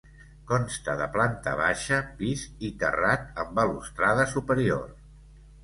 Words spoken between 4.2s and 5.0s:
superior.